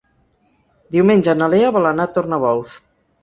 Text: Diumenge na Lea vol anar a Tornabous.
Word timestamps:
Diumenge 0.95 1.35
na 1.41 1.51
Lea 1.55 1.69
vol 1.77 1.89
anar 1.91 2.09
a 2.09 2.13
Tornabous. 2.17 2.73